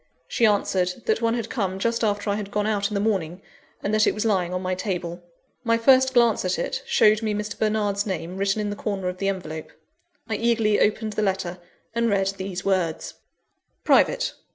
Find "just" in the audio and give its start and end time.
1.77-2.03